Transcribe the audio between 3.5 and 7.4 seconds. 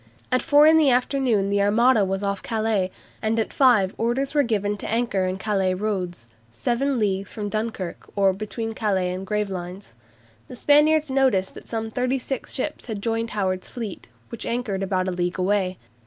five orders were given to anchor in Calais roads, "seven leagues